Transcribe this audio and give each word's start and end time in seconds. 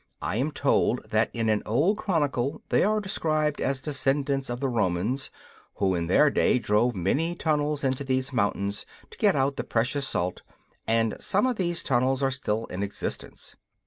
I 0.19 0.37
am 0.37 0.49
told 0.51 1.07
that 1.11 1.29
in 1.31 1.47
an 1.47 1.61
old 1.63 1.95
chronicle 1.99 2.63
they 2.69 2.83
are 2.83 2.99
described 2.99 3.61
as 3.61 3.79
descendants 3.81 4.49
of 4.49 4.59
the 4.59 4.67
Romans, 4.67 5.29
who 5.75 5.93
in 5.93 6.07
their 6.07 6.31
day 6.31 6.57
drove 6.57 6.95
many 6.95 7.35
tunnels 7.35 7.83
into 7.83 8.03
these 8.03 8.33
mountains 8.33 8.87
to 9.11 9.17
get 9.19 9.35
out 9.35 9.57
the 9.57 9.63
precious 9.63 10.07
salt; 10.07 10.41
and 10.87 11.15
some 11.19 11.45
of 11.45 11.57
these 11.57 11.83
tunnels 11.83 12.23
are 12.23 12.31
still 12.31 12.65
in 12.65 12.81
existence. 12.81 13.55